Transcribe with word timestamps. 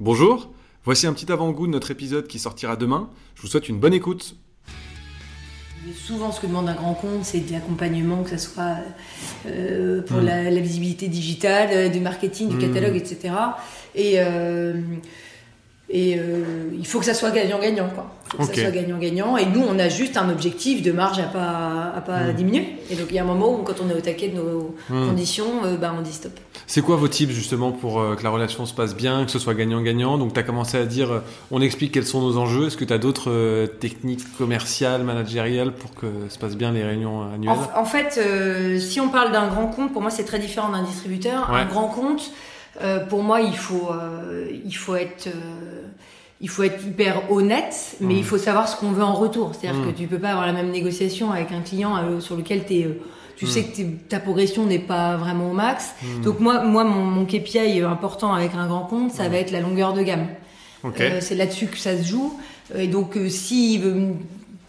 Bonjour, 0.00 0.50
voici 0.84 1.06
un 1.06 1.12
petit 1.12 1.30
avant-goût 1.30 1.66
de 1.66 1.72
notre 1.72 1.90
épisode 1.90 2.26
qui 2.26 2.38
sortira 2.38 2.76
demain. 2.76 3.10
Je 3.34 3.42
vous 3.42 3.48
souhaite 3.48 3.68
une 3.68 3.78
bonne 3.78 3.94
écoute. 3.94 4.36
Souvent, 5.94 6.32
ce 6.32 6.40
que 6.40 6.46
demande 6.46 6.68
un 6.68 6.74
grand 6.74 6.94
compte, 6.94 7.24
c'est 7.24 7.40
de 7.40 7.52
l'accompagnement, 7.52 8.22
que 8.22 8.30
ce 8.30 8.38
soit 8.38 8.76
euh, 9.46 10.00
pour 10.02 10.18
Mm. 10.22 10.24
la, 10.24 10.50
la 10.50 10.60
visibilité 10.60 11.08
digitale, 11.08 11.68
euh, 11.72 11.88
du 11.90 12.00
marketing, 12.00 12.48
du 12.48 12.56
Mm. 12.56 12.60
catalogue, 12.72 12.96
etc. 12.96 13.34
Et, 13.94 14.14
euh, 14.16 14.80
et 15.90 16.18
euh, 16.18 16.70
il 16.72 16.86
faut 16.86 16.98
que 17.00 17.04
ça 17.04 17.12
soit 17.14 17.30
gagnant-gagnant, 17.30 17.90
quoi. 17.90 18.10
Que 18.36 18.44
ça 18.44 18.54
soit 18.54 18.70
gagnant-gagnant. 18.70 19.36
Et 19.36 19.46
nous, 19.46 19.62
on 19.62 19.78
a 19.78 19.88
juste 19.88 20.16
un 20.16 20.28
objectif 20.30 20.82
de 20.82 20.92
marge 20.92 21.18
à 21.18 21.24
pas, 21.24 21.92
à 21.96 22.00
pas 22.00 22.24
Mm. 22.24 22.32
diminuer. 22.34 22.76
Et 22.90 22.94
donc, 22.96 23.06
il 23.10 23.16
y 23.16 23.18
a 23.18 23.22
un 23.22 23.26
moment 23.26 23.52
où, 23.58 23.62
quand 23.62 23.74
on 23.84 23.88
est 23.90 23.94
au 23.94 24.00
taquet 24.00 24.28
de 24.28 24.36
nos 24.36 24.74
Hmm. 24.88 25.08
conditions, 25.08 25.64
euh, 25.64 25.76
bah, 25.76 25.94
on 25.98 26.02
dit 26.02 26.12
stop. 26.12 26.32
C'est 26.66 26.80
quoi 26.82 26.96
vos 26.96 27.08
tips 27.08 27.32
justement 27.32 27.72
pour 27.72 28.00
euh, 28.00 28.14
que 28.16 28.22
la 28.24 28.30
relation 28.30 28.64
se 28.66 28.72
passe 28.74 28.94
bien, 28.96 29.24
que 29.24 29.30
ce 29.30 29.38
soit 29.38 29.54
gagnant-gagnant? 29.54 30.16
Donc 30.18 30.32
tu 30.32 30.40
as 30.40 30.42
commencé 30.42 30.78
à 30.78 30.84
dire, 30.86 31.12
euh, 31.12 31.18
on 31.50 31.60
explique 31.60 31.92
quels 31.92 32.06
sont 32.06 32.20
nos 32.22 32.38
enjeux. 32.38 32.66
Est-ce 32.68 32.76
que 32.76 32.84
tu 32.84 32.92
as 32.92 32.98
d'autres 32.98 33.30
euh, 33.30 33.66
techniques 33.66 34.24
commerciales, 34.38 35.02
managériales 35.04 35.72
pour 35.72 35.94
que 35.94 36.06
se 36.28 36.38
passent 36.38 36.56
bien 36.56 36.72
les 36.72 36.82
réunions 36.84 37.22
annuelles? 37.34 37.56
En, 37.76 37.80
en 37.80 37.84
fait, 37.84 38.18
si 38.80 39.00
on 39.00 39.08
parle 39.08 39.32
d'un 39.32 39.48
grand 39.48 39.66
compte, 39.66 39.92
pour 39.92 40.00
moi, 40.02 40.10
c'est 40.10 40.24
très 40.24 40.38
différent 40.38 40.70
d'un 40.70 40.82
distributeur. 40.84 41.50
Ouais. 41.52 41.60
Un 41.60 41.64
grand 41.66 41.88
compte, 41.88 42.30
pour 43.08 43.22
moi, 43.22 43.40
il 43.40 43.56
faut, 43.56 43.90
il 44.64 44.72
faut 44.76 44.96
être, 44.96 45.28
il 46.40 46.48
faut 46.48 46.62
être 46.62 46.84
hyper 46.84 47.30
honnête, 47.30 47.96
mais 48.00 48.14
Mm. 48.14 48.18
il 48.18 48.24
faut 48.24 48.38
savoir 48.38 48.68
ce 48.68 48.76
qu'on 48.76 48.90
veut 48.90 49.04
en 49.04 49.14
retour. 49.14 49.52
C'est-à-dire 49.54 49.80
Mm. 49.80 49.92
que 49.92 49.96
tu 49.96 50.06
peux 50.06 50.18
pas 50.18 50.30
avoir 50.30 50.46
la 50.46 50.52
même 50.52 50.70
négociation 50.70 51.30
avec 51.30 51.52
un 51.52 51.60
client 51.60 51.96
euh, 51.96 52.20
sur 52.20 52.36
lequel 52.36 52.64
t'es, 52.64 52.84
euh, 52.84 53.00
tu 53.36 53.46
Mm. 53.46 53.48
sais 53.48 53.62
que 53.64 53.82
ta 54.08 54.20
progression 54.20 54.66
n'est 54.66 54.78
pas 54.78 55.16
vraiment 55.16 55.50
au 55.50 55.54
max. 55.54 55.90
Donc 56.22 56.40
moi, 56.40 56.62
moi, 56.64 56.84
mon, 56.84 57.04
mon 57.04 57.24
KPI 57.24 57.80
important 57.82 58.32
avec 58.34 58.54
un 58.54 58.66
grand 58.66 58.84
compte, 58.86 59.10
ça 59.12 59.28
va 59.28 59.36
être 59.38 59.50
la 59.52 59.60
longueur 59.60 59.92
de 59.92 60.02
gamme. 60.02 60.26
Euh, 61.00 61.18
c'est 61.20 61.34
là-dessus 61.34 61.66
que 61.66 61.78
ça 61.78 61.96
se 61.96 62.04
joue. 62.06 62.34
Et 62.76 62.88
donc, 62.88 63.16
euh, 63.16 63.28
s'il 63.28 63.80
veut 63.80 63.94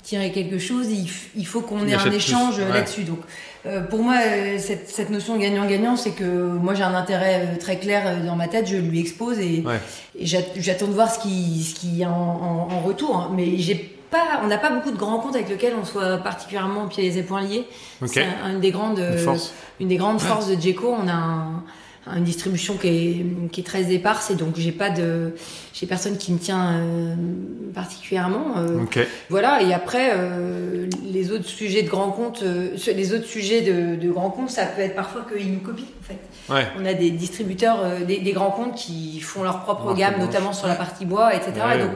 tirer 0.06 0.32
quelque 0.32 0.60
chose, 0.60 0.88
il, 1.36 1.46
faut 1.48 1.62
qu'on 1.62 1.86
ait 1.88 1.96
un 1.96 2.12
échange 2.12 2.60
euh, 2.60 2.68
ouais. 2.68 2.74
là-dessus. 2.74 3.04
Donc, 3.04 3.20
euh, 3.66 3.82
pour 3.82 4.04
moi, 4.04 4.16
euh, 4.24 4.58
cette, 4.60 4.88
cette 4.88 5.10
notion 5.10 5.36
gagnant-gagnant, 5.38 5.96
c'est 5.96 6.12
que 6.12 6.24
moi, 6.24 6.76
j'ai 6.76 6.84
un 6.84 6.94
intérêt 6.94 7.42
euh, 7.56 7.58
très 7.60 7.78
clair 7.80 8.24
dans 8.24 8.36
ma 8.36 8.48
tête. 8.48 8.68
Je 8.68 8.78
lui 8.78 9.00
expose 9.00 9.40
et, 9.40 9.64
Ouais. 9.66 9.80
et 10.18 10.26
j'at- 10.28 10.54
j'attends 10.58 10.88
de 10.88 10.94
voir 10.94 11.12
ce 11.12 11.20
qui, 11.20 11.64
ce 11.64 11.74
qui 11.74 12.06
en, 12.06 12.12
en- 12.12 12.68
en 12.72 12.80
retour. 12.82 13.18
hein. 13.18 13.32
Mais 13.36 13.58
j'ai 13.58 13.76
pas, 14.12 14.42
on 14.44 14.48
n'a 14.48 14.60
pas 14.60 14.70
beaucoup 14.70 14.92
de 14.92 14.98
grands 14.98 15.18
comptes 15.18 15.36
avec 15.36 15.50
lesquels 15.50 15.74
on 15.82 15.84
soit 15.84 16.18
particulièrement 16.20 16.88
pieds 16.88 17.18
et 17.18 17.24
poings 17.24 17.42
liés. 17.42 17.66
C'est 18.06 18.24
un- 18.44 18.52
une 18.52 18.60
des 18.60 18.72
grandes 18.72 19.00
Une 19.00 19.36
une 19.80 19.88
des 19.88 19.98
grandes 19.98 20.22
forces 20.22 20.48
de 20.48 20.56
Djeco, 20.62 20.96
on 21.04 21.08
a 21.08 21.14
un- 21.14 21.64
une 22.08 22.24
distribution 22.24 22.78
qui 22.78 22.88
est, 22.88 23.26
qui 23.52 23.62
est 23.62 23.64
très 23.64 23.92
éparse 23.92 24.30
et 24.30 24.36
donc 24.36 24.56
j'ai 24.58 24.72
pas 24.72 24.90
de 24.92 25.34
j'ai 25.74 25.88
personne 25.88 26.18
qui 26.18 26.32
me 26.34 26.38
tient 26.38 26.74
euh, 26.74 27.16
particulièrement 27.74 28.58
euh, 28.58 28.84
Ok. 28.84 29.00
voilà 29.30 29.62
et 29.64 29.74
après 29.74 30.12
euh, 30.14 30.88
les 31.04 31.32
autres 31.32 31.46
sujets 31.48 31.82
de 31.82 31.90
grands 31.90 32.12
comptes 32.12 32.44
euh, 32.44 32.76
les 32.96 33.14
autres 33.14 33.26
sujets 33.26 33.62
de, 33.62 33.96
de 33.96 34.12
grands 34.12 34.30
comptes 34.30 34.52
ça 34.52 34.66
peut 34.66 34.82
être 34.82 34.96
parfois 34.96 35.26
qu'ils 35.32 35.52
nous 35.52 35.60
copient 35.60 35.86
en 36.02 36.04
fait 36.04 36.20
Ouais. 36.48 36.68
on 36.80 36.86
a 36.86 36.94
des 36.94 37.10
distributeurs 37.10 37.80
euh, 37.84 38.06
des, 38.06 38.20
des 38.20 38.32
grands 38.32 38.52
comptes 38.52 38.76
qui 38.76 39.20
font 39.20 39.42
leur 39.42 39.62
propre 39.64 39.96
gamme 39.96 40.20
notamment 40.20 40.54
sur 40.54 40.68
la 40.68 40.76
partie 40.76 41.06
bois 41.06 41.34
etc 41.34 41.54
Ouais, 41.68 41.76
Et 41.78 41.82
donc. 41.82 41.92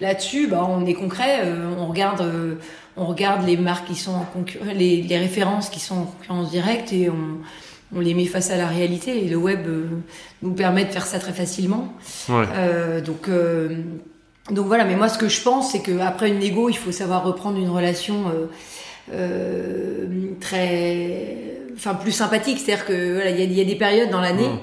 Là-dessus, 0.00 0.46
bah, 0.46 0.64
on 0.68 0.86
est 0.86 0.94
concret, 0.94 1.40
euh, 1.42 1.74
on 1.76 1.86
regarde, 1.88 2.20
euh, 2.20 2.54
on 2.96 3.06
regarde 3.06 3.44
les 3.44 3.56
marques 3.56 3.88
qui 3.88 3.96
sont 3.96 4.12
en 4.12 4.24
concur- 4.24 4.60
les, 4.72 5.02
les 5.02 5.18
références 5.18 5.68
qui 5.68 5.80
sont 5.80 5.96
en 5.96 6.04
concurrence 6.04 6.50
directe 6.52 6.92
et 6.92 7.10
on, 7.10 7.38
on 7.94 8.00
les 8.00 8.14
met 8.14 8.26
face 8.26 8.50
à 8.50 8.56
la 8.56 8.66
réalité. 8.66 9.24
Et 9.24 9.28
le 9.28 9.36
web 9.36 9.60
euh, 9.66 9.84
nous 10.42 10.52
permet 10.52 10.84
de 10.84 10.90
faire 10.90 11.06
ça 11.06 11.18
très 11.18 11.32
facilement. 11.32 11.92
Ouais. 12.28 12.44
Euh, 12.56 13.00
donc, 13.00 13.28
euh, 13.28 13.76
donc 14.50 14.66
voilà. 14.66 14.84
Mais 14.84 14.96
moi, 14.96 15.08
ce 15.08 15.18
que 15.18 15.28
je 15.28 15.40
pense, 15.42 15.72
c'est 15.72 15.80
qu'après 15.82 16.28
une 16.28 16.38
négo, 16.38 16.68
il 16.68 16.76
faut 16.76 16.92
savoir 16.92 17.24
reprendre 17.24 17.58
une 17.58 17.70
relation 17.70 18.24
très, 20.40 21.36
enfin 21.76 21.94
plus 21.94 22.12
sympathique. 22.12 22.58
C'est-à-dire 22.64 22.84
que 22.86 23.14
voilà, 23.14 23.30
il 23.30 23.38
y, 23.38 23.42
a- 23.42 23.44
il 23.44 23.52
y 23.52 23.60
a 23.60 23.64
des 23.64 23.76
périodes 23.76 24.10
dans 24.10 24.20
l'année. 24.20 24.48
Mm. 24.48 24.58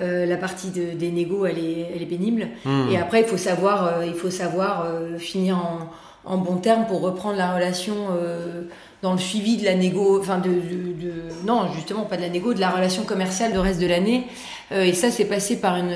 la 0.00 0.36
partie 0.36 0.68
de- 0.70 0.92
des 0.96 1.10
négos, 1.10 1.44
elle 1.46 1.58
est, 1.58 1.86
elle 1.92 2.02
est 2.02 2.06
pénible. 2.06 2.46
Hmm. 2.64 2.86
Et 2.92 2.98
après, 2.98 3.22
il 3.22 3.26
faut 3.26 3.36
savoir, 3.38 4.04
il 4.04 4.14
faut 4.14 4.30
savoir 4.30 4.86
finir 5.18 5.56
en, 5.58 5.90
en 6.28 6.38
bon 6.38 6.56
terme 6.56 6.86
pour 6.86 7.00
reprendre 7.00 7.36
la 7.36 7.54
relation 7.54 7.94
euh, 8.12 8.62
dans 9.02 9.12
le 9.12 9.18
suivi 9.18 9.56
de 9.56 9.64
la 9.64 9.74
négo, 9.74 10.18
enfin 10.20 10.38
de, 10.38 10.48
de- 10.50 10.92
de- 11.00 11.46
non 11.46 11.72
justement 11.74 12.02
pas 12.02 12.16
de 12.16 12.22
la 12.22 12.28
négo, 12.28 12.52
de 12.52 12.60
la 12.60 12.70
relation 12.70 13.04
commerciale 13.04 13.52
le 13.52 13.60
reste 13.60 13.80
de 13.80 13.86
l'année. 13.86 14.26
Euh, 14.72 14.82
et 14.84 14.92
ça, 14.92 15.10
c'est 15.10 15.24
passé 15.24 15.60
par 15.60 15.76
une 15.76 15.94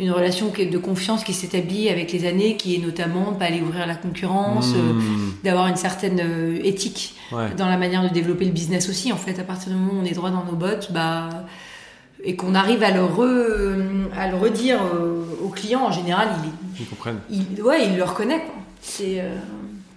une 0.00 0.12
relation 0.12 0.46
de 0.56 0.78
confiance 0.78 1.24
qui 1.24 1.32
s'établit 1.34 1.88
avec 1.88 2.12
les 2.12 2.24
années, 2.24 2.56
qui 2.56 2.76
est 2.76 2.78
notamment 2.78 3.32
pas 3.32 3.46
aller 3.46 3.60
ouvrir 3.60 3.84
la 3.84 3.96
concurrence, 3.96 4.72
euh, 4.76 4.92
Hmm. 4.92 5.32
d'avoir 5.42 5.66
une 5.66 5.74
certaine 5.76 6.20
euh, 6.22 6.60
éthique 6.62 7.16
Ouais. 7.32 7.50
dans 7.56 7.66
la 7.66 7.76
manière 7.76 8.04
de 8.04 8.08
développer 8.14 8.44
le 8.44 8.52
business 8.52 8.88
aussi. 8.88 9.12
En 9.12 9.16
fait, 9.16 9.40
à 9.40 9.42
partir 9.42 9.70
du 9.72 9.74
moment 9.74 9.94
où 9.94 10.02
on 10.02 10.04
est 10.04 10.14
droit 10.14 10.30
dans 10.30 10.44
nos 10.44 10.52
bottes, 10.56 10.92
bah, 10.92 11.28
et 12.22 12.36
qu'on 12.36 12.54
arrive 12.54 12.82
à 12.84 12.92
le, 12.92 13.00
re- 13.00 14.06
à 14.16 14.28
le 14.30 14.36
redire 14.36 14.78
euh, 14.94 15.24
au 15.44 15.48
client, 15.48 15.80
en 15.86 15.90
général, 15.92 16.28
Ils 16.78 16.86
comprennent. 16.86 17.18
il, 17.28 17.42
il, 17.56 17.62
ouais, 17.62 17.84
il 17.86 17.96
le 17.96 18.04
reconnaît. 18.04 18.38
Quoi. 18.40 18.54
C'est, 18.80 19.20
euh, 19.20 19.34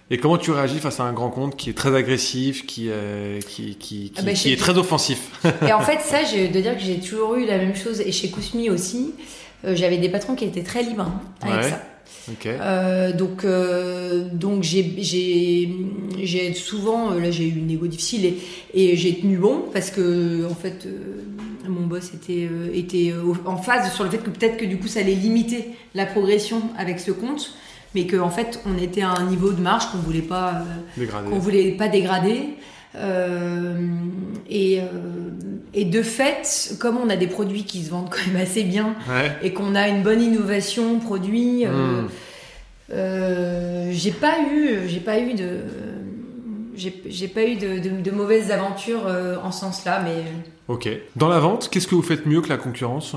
Et 0.09 0.17
comment 0.17 0.37
tu 0.37 0.51
réagis 0.51 0.79
face 0.79 0.99
à 0.99 1.03
un 1.03 1.13
grand 1.13 1.29
compte 1.29 1.55
qui 1.55 1.69
est 1.69 1.73
très 1.73 1.95
agressif, 1.95 2.65
qui, 2.65 2.87
euh, 2.89 3.39
qui, 3.41 3.75
qui, 3.75 4.09
qui, 4.09 4.13
Ah 4.17 4.21
bah, 4.23 4.33
qui 4.33 4.51
est 4.51 4.57
très 4.57 4.77
offensif? 4.77 5.19
Et 5.67 5.71
en 5.73 5.81
fait, 5.81 5.99
ça, 6.01 6.23
j'ai 6.23 6.47
de 6.49 6.59
dire 6.59 6.75
que 6.75 6.83
j'ai 6.83 6.99
toujours 6.99 7.35
eu 7.35 7.45
la 7.45 7.57
même 7.57 7.75
chose. 7.75 8.01
Et 8.01 8.11
chez 8.11 8.29
Kousmi 8.29 8.69
aussi, 8.69 9.13
euh, 9.65 9.75
j'avais 9.75 9.97
des 9.97 10.09
patrons 10.09 10.35
qui 10.35 10.45
étaient 10.45 10.63
très 10.63 10.83
libres 10.83 11.03
hein, 11.03 11.21
avec 11.41 11.63
Ouais. 11.63 11.69
ça. 11.69 11.81
Euh, 12.45 13.13
donc, 13.13 13.45
donc 14.33 14.63
j'ai, 14.63 15.69
souvent, 16.55 17.11
là 17.11 17.31
j'ai 17.31 17.45
eu 17.45 17.51
une 17.57 17.67
négo 17.67 17.87
difficile 17.87 18.25
et, 18.25 18.37
et 18.73 18.95
j'ai 18.95 19.15
tenu 19.15 19.37
bon 19.37 19.65
parce 19.73 19.91
que 19.91 20.45
en 20.49 20.53
fait, 20.55 20.87
mon 21.67 21.87
boss 21.87 22.11
était, 22.13 22.49
était 22.73 23.13
en 23.45 23.57
phase 23.57 23.93
sur 23.93 24.03
le 24.03 24.09
fait 24.09 24.19
que 24.19 24.29
peut-être 24.29 24.57
que 24.57 24.65
du 24.65 24.77
coup 24.77 24.87
ça 24.87 24.99
allait 24.99 25.15
limiter 25.15 25.69
la 25.95 26.05
progression 26.05 26.61
avec 26.77 26.99
ce 26.99 27.11
compte, 27.11 27.53
mais 27.95 28.07
qu'en 28.07 28.29
fait 28.29 28.61
on 28.65 28.77
était 28.81 29.01
à 29.01 29.09
un 29.11 29.25
niveau 29.25 29.51
de 29.51 29.61
marge 29.61 29.87
qu'on 29.91 29.97
voulait 29.99 30.21
pas, 30.21 30.63
euh, 30.99 31.05
qu'on 31.29 31.39
voulait 31.39 31.71
pas 31.71 31.87
dégrader. 31.87 32.55
Euh, 32.95 33.77
et, 34.49 34.81
euh, 34.81 34.83
et 35.73 35.85
de 35.85 36.01
fait, 36.01 36.75
comme 36.79 36.97
on 36.97 37.09
a 37.09 37.15
des 37.15 37.27
produits 37.27 37.63
qui 37.63 37.83
se 37.83 37.89
vendent 37.89 38.09
quand 38.09 38.25
même 38.33 38.41
assez 38.41 38.63
bien 38.63 38.95
Ouais. 39.09 39.31
et 39.43 39.53
qu'on 39.53 39.75
a 39.75 39.87
une 39.87 40.03
bonne 40.03 40.21
innovation 40.21 40.99
produit, 40.99 41.65
Hmm. 41.65 42.07
euh, 42.91 43.89
j'ai 43.93 44.11
pas 44.11 44.39
eu, 44.51 44.79
j'ai 44.87 44.99
pas 44.99 45.19
eu 45.19 45.33
de, 45.35 45.59
j'ai 46.75 47.01
j'ai 47.07 47.27
pas 47.29 47.43
eu 47.43 47.55
de, 47.55 47.79
de- 47.79 48.01
de 48.01 48.11
mauvaises 48.11 48.51
aventures 48.51 49.07
en 49.43 49.51
ce 49.51 49.61
sens-là, 49.61 50.01
mais 50.03 50.23
Ok. 50.67 50.89
Dans 51.15 51.29
la 51.29 51.39
vente, 51.39 51.69
qu'est-ce 51.71 51.87
que 51.87 51.95
vous 51.95 52.01
faites 52.01 52.25
mieux 52.25 52.41
que 52.41 52.49
la 52.49 52.57
concurrence? 52.57 53.15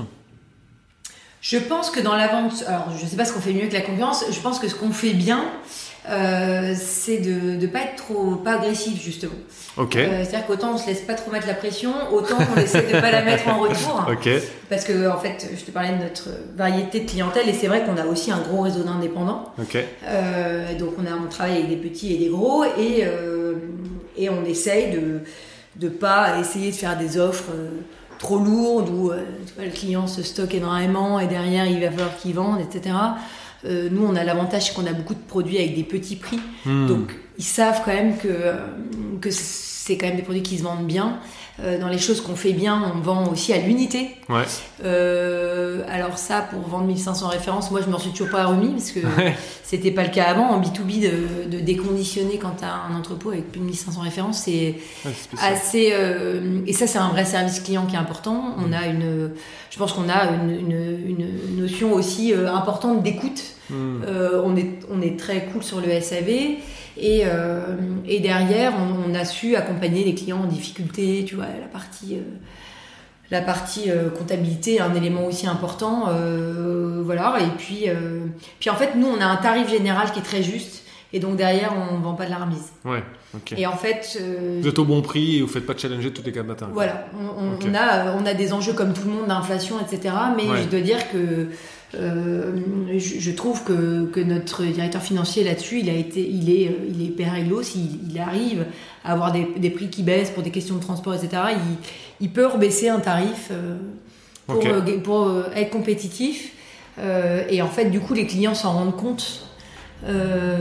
Je 1.47 1.59
pense 1.59 1.91
que 1.91 1.99
dans 1.99 2.15
la 2.15 2.27
vente, 2.27 2.63
alors 2.65 2.87
je 2.99 3.05
sais 3.05 3.15
pas 3.15 3.23
ce 3.23 3.31
qu'on 3.31 3.39
fait 3.39 3.53
mieux 3.53 3.67
que 3.67 3.73
la 3.73 3.81
concurrence, 3.81 4.25
je 4.31 4.39
pense 4.39 4.57
que 4.57 4.67
ce 4.67 4.73
qu'on 4.73 4.89
fait 4.89 5.13
bien, 5.13 5.45
euh, 6.09 6.73
c'est 6.75 7.19
de 7.19 7.55
ne 7.55 7.67
pas 7.67 7.81
être 7.81 7.97
trop, 7.97 8.35
pas 8.37 8.53
agressif 8.55 8.99
justement. 8.99 9.35
Ok. 9.77 9.95
Euh, 9.95 10.23
C'est-à-dire 10.23 10.47
qu'autant 10.47 10.71
on 10.73 10.77
se 10.79 10.87
laisse 10.87 11.01
pas 11.01 11.13
trop 11.13 11.29
mettre 11.29 11.45
la 11.45 11.53
pression, 11.53 11.91
autant 12.11 12.37
on 12.55 12.59
essaie 12.59 12.81
de 12.81 12.99
pas 12.99 13.11
la 13.11 13.21
mettre 13.21 13.47
en 13.47 13.59
retour. 13.59 14.07
Ok. 14.11 14.27
Parce 14.71 14.85
que 14.85 15.07
en 15.07 15.19
fait, 15.19 15.47
je 15.55 15.63
te 15.63 15.69
parlais 15.69 15.91
de 15.91 16.01
notre 16.01 16.29
variété 16.55 17.01
de 17.01 17.09
clientèle 17.09 17.47
et 17.47 17.53
c'est 17.53 17.67
vrai 17.67 17.83
qu'on 17.83 17.97
a 17.97 18.07
aussi 18.07 18.31
un 18.31 18.39
gros 18.39 18.61
réseau 18.61 18.81
d'indépendants. 18.81 19.53
Ok. 19.61 19.77
Euh, 20.07 20.75
donc 20.79 20.93
on, 20.97 21.05
a, 21.05 21.15
on 21.15 21.29
travaille 21.29 21.57
avec 21.57 21.69
des 21.69 21.75
petits 21.75 22.15
et 22.15 22.17
des 22.17 22.29
gros 22.29 22.63
et, 22.63 23.03
et 24.17 24.29
on 24.31 24.43
essaye 24.45 24.91
de 24.91 25.21
ne 25.79 25.89
pas 25.89 26.39
essayer 26.39 26.71
de 26.71 26.75
faire 26.75 26.97
des 26.97 27.19
offres 27.19 27.51
trop 28.17 28.37
lourdes 28.37 28.89
où 28.89 29.11
euh, 29.11 29.23
tu 29.45 29.53
vois, 29.55 29.65
le 29.65 29.71
client 29.71 30.07
se 30.07 30.23
stocke 30.23 30.53
énormément 30.53 31.19
et 31.19 31.27
derrière 31.27 31.65
il 31.65 31.79
va 31.79 31.91
falloir 31.91 32.15
qu'il 32.17 32.33
vende, 32.33 32.59
etc. 32.61 32.95
Euh, 33.65 33.89
nous 33.91 34.05
on 34.05 34.15
a 34.15 34.23
l'avantage 34.23 34.73
qu'on 34.73 34.85
a 34.85 34.93
beaucoup 34.93 35.15
de 35.15 35.27
produits 35.27 35.57
avec 35.57 35.75
des 35.75 35.83
petits 35.83 36.15
prix. 36.15 36.39
Hmm. 36.65 36.87
Donc 36.87 37.15
ils 37.37 37.43
savent 37.43 37.81
quand 37.83 37.93
même 37.93 38.17
que, 38.17 38.27
euh, 38.27 38.57
que 39.19 39.29
c'est 39.31 39.97
quand 39.97 40.07
même 40.07 40.15
des 40.17 40.21
produits 40.23 40.43
qui 40.43 40.57
se 40.57 40.63
vendent 40.63 40.85
bien. 40.87 41.19
Euh, 41.61 41.79
dans 41.79 41.87
les 41.87 41.97
choses 41.99 42.19
qu'on 42.19 42.35
fait 42.35 42.51
bien, 42.51 42.91
on 42.93 42.99
vend 42.99 43.31
aussi 43.31 43.53
à 43.53 43.57
l'unité. 43.59 44.09
Ouais. 44.27 44.43
Euh, 44.83 45.83
alors 45.89 46.17
ça, 46.17 46.41
pour 46.41 46.59
vendre 46.67 46.85
1500 46.85 47.27
références, 47.29 47.71
moi 47.71 47.79
je 47.85 47.89
m'en 47.89 47.97
suis 47.97 48.11
toujours 48.11 48.29
pas 48.29 48.45
remis 48.45 48.71
parce 48.71 48.91
que 48.91 48.99
Ouais. 48.99 49.35
c'était 49.63 49.91
pas 49.91 50.03
le 50.03 50.09
cas 50.09 50.25
avant. 50.25 50.47
En 50.49 50.61
B2B, 50.61 51.01
de, 51.01 51.49
de 51.57 51.59
déconditionner 51.61 52.37
quand 52.37 52.51
tu 52.59 52.65
as 52.65 52.73
un 52.73 52.95
entrepôt 52.97 53.29
avec 53.31 53.51
plus 53.51 53.61
de 53.61 53.65
1500 53.65 54.01
références, 54.01 54.39
c'est 54.43 54.75
Ouais, 55.05 55.11
assez. 55.41 55.91
euh, 55.93 56.59
et 56.67 56.73
ça, 56.73 56.87
c'est 56.87 56.97
un 56.97 57.09
vrai 57.09 57.23
service 57.25 57.61
client 57.61 57.85
qui 57.85 57.95
est 57.95 57.99
important. 57.99 58.55
On 58.57 58.73
a 58.73 58.87
une, 58.87 59.31
je 59.71 59.77
pense 59.77 59.93
qu'on 59.93 60.09
a 60.09 60.31
une, 60.31 60.49
une- 60.51 61.29
une 61.49 61.61
notion 61.61 61.93
aussi 61.93 62.33
importante 62.33 63.01
d'écoute. 63.01 63.41
Hmm. 63.69 64.01
Euh, 64.05 64.41
on, 64.43 64.55
est, 64.55 64.79
on 64.91 65.01
est 65.01 65.17
très 65.19 65.45
cool 65.45 65.63
sur 65.63 65.81
le 65.81 65.99
SAV. 65.99 66.29
Et, 66.97 67.23
euh, 67.25 67.75
et 68.07 68.19
derrière, 68.19 68.73
on, 68.77 69.11
on 69.11 69.15
a 69.15 69.25
su 69.25 69.55
accompagner 69.55 70.03
les 70.03 70.15
clients 70.15 70.41
en 70.43 70.47
difficulté, 70.47 71.25
tu 71.27 71.35
vois, 71.35 71.45
la 71.59 71.67
partie, 71.67 72.15
euh, 72.15 72.21
la 73.31 73.41
partie 73.41 73.89
comptabilité 74.17 74.75
est 74.75 74.81
un 74.81 74.93
élément 74.93 75.25
aussi 75.25 75.47
important. 75.47 76.09
voilà. 77.03 77.37
Et 77.41 77.57
puis, 77.57 77.85
puis 78.59 78.69
en 78.69 78.75
fait, 78.75 78.91
nous, 78.95 79.07
on 79.07 79.19
a 79.19 79.25
un 79.25 79.37
tarif 79.37 79.69
général 79.69 80.11
qui 80.11 80.19
est 80.19 80.23
très 80.23 80.43
juste. 80.43 80.83
Et 81.13 81.19
donc 81.19 81.37
derrière, 81.37 81.73
on 81.91 81.97
ne 81.97 82.03
vend 82.03 82.13
pas 82.13 82.25
de 82.25 82.31
la 82.31 82.37
remise. 82.37 82.71
Ouais, 82.83 83.01
Et 83.55 83.65
en 83.65 83.75
fait. 83.77 84.19
vous 84.61 84.67
êtes 84.67 84.77
au 84.79 84.83
bon 84.85 85.01
prix 85.01 85.37
et 85.37 85.41
vous 85.41 85.47
ne 85.47 85.51
faites 85.51 85.65
pas 85.65 85.73
de 85.73 85.79
challenger 85.79 86.11
tous 86.11 86.23
les 86.23 86.31
quatre 86.33 86.45
matins. 86.45 86.69
Voilà. 86.73 87.07
On, 87.17 87.73
a, 87.73 88.13
on 88.15 88.25
a 88.25 88.33
des 88.33 88.51
enjeux 88.53 88.73
comme 88.73 88.93
tout 88.93 89.05
le 89.05 89.11
monde 89.11 89.27
d'inflation, 89.27 89.77
etc. 89.79 90.13
Mais 90.35 90.43
je 90.61 90.67
dois 90.69 90.81
dire 90.81 91.09
que 91.11 91.47
euh, 91.97 92.51
je, 92.97 93.31
trouve 93.31 93.63
que, 93.63 94.05
que, 94.05 94.19
notre 94.19 94.63
directeur 94.63 95.01
financier 95.01 95.43
là-dessus, 95.43 95.79
il 95.79 95.89
a 95.89 95.93
été, 95.93 96.27
il 96.27 96.49
est, 96.49 96.67
euh, 96.67 96.89
il 96.89 97.05
est 97.05 97.11
péréglos, 97.11 97.63
il, 97.75 98.11
il, 98.11 98.19
arrive 98.19 98.65
à 99.03 99.13
avoir 99.13 99.31
des, 99.31 99.47
des, 99.57 99.69
prix 99.69 99.89
qui 99.89 100.03
baissent 100.03 100.31
pour 100.31 100.43
des 100.43 100.51
questions 100.51 100.75
de 100.75 100.81
transport, 100.81 101.13
etc. 101.13 101.41
Il, 101.51 101.77
il 102.21 102.29
peut 102.29 102.45
rebaisser 102.45 102.89
un 102.89 102.99
tarif 102.99 103.49
euh, 103.51 103.77
pour, 104.47 104.61
pour 105.03 105.43
être 105.55 105.71
compétitif. 105.71 106.51
et 107.49 107.61
en 107.61 107.67
fait, 107.67 107.85
du 107.85 107.99
coup, 107.99 108.13
les 108.13 108.27
clients 108.27 108.55
s'en 108.55 108.73
rendent 108.73 108.95
compte 108.95 109.47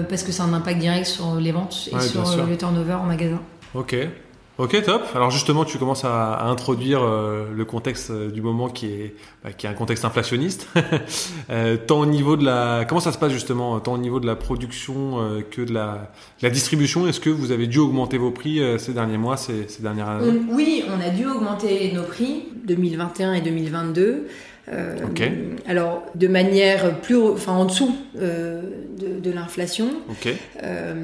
parce 0.08 0.22
que 0.22 0.32
c'est 0.32 0.42
un 0.42 0.54
impact 0.54 0.80
direct 0.80 1.06
sur 1.06 1.36
les 1.36 1.52
ventes 1.52 1.90
et 1.92 2.00
sur 2.00 2.46
le 2.46 2.56
turnover 2.56 2.94
en 2.94 3.04
magasin. 3.04 3.40
Ok. 3.74 3.94
Ok, 4.56 4.80
top. 4.84 5.02
Alors 5.16 5.32
justement, 5.32 5.64
tu 5.64 5.78
commences 5.78 6.04
à, 6.04 6.44
introduire 6.46 7.02
euh, 7.02 7.46
le 7.52 7.64
contexte 7.64 8.10
euh, 8.10 8.30
du 8.30 8.40
moment 8.40 8.68
qui 8.68 8.86
est, 8.86 9.14
bah, 9.42 9.50
qui 9.52 9.66
est 9.66 9.68
un 9.68 9.74
contexte 9.74 10.04
inflationniste. 10.04 10.68
euh, 11.50 11.76
tant 11.76 11.98
au 11.98 12.06
niveau 12.06 12.36
de 12.36 12.44
la, 12.44 12.84
comment 12.88 13.00
ça 13.00 13.10
se 13.10 13.18
passe 13.18 13.32
justement, 13.32 13.80
tant 13.80 13.94
au 13.94 13.98
niveau 13.98 14.20
de 14.20 14.26
la 14.26 14.36
production 14.36 15.18
que 15.50 15.62
de 15.62 15.72
la, 15.72 16.12
la 16.40 16.50
distribution 16.50 17.08
Est-ce 17.08 17.18
que 17.18 17.30
vous 17.30 17.50
avez 17.50 17.66
dû 17.66 17.78
augmenter 17.78 18.16
vos 18.16 18.30
prix 18.30 18.60
ces 18.78 18.92
derniers 18.92 19.18
mois, 19.18 19.36
ces, 19.36 19.66
ces 19.66 19.82
dernières 19.82 20.08
années? 20.08 20.40
Oui, 20.52 20.84
on 20.88 21.00
a 21.04 21.10
dû 21.10 21.26
augmenter 21.26 21.90
nos 21.92 22.04
prix 22.04 22.44
2021 22.64 23.34
et 23.34 23.40
2022. 23.40 24.28
Euh, 24.72 24.96
Alors, 25.66 26.06
de 26.14 26.26
manière 26.26 27.00
plus, 27.00 27.16
enfin 27.16 27.52
en 27.52 27.66
dessous 27.66 27.94
euh, 28.18 28.62
de, 28.98 29.20
de 29.20 29.30
l'inflation. 29.30 29.88
Okay. 30.10 30.36
Euh, 30.62 30.94